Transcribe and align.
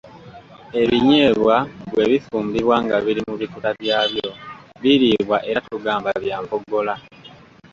Ebinyeebwa 0.81 1.55
bwe 1.91 2.03
bifumbibwa 2.11 2.75
nga 2.83 2.97
biri 3.05 3.21
mu 3.29 3.35
bikuta 3.41 3.69
byabyo 3.79 4.29
biriibwa 4.81 5.37
era 5.49 5.59
tugamba 5.67 6.09
bya 6.23 6.37
mpogola. 6.43 6.93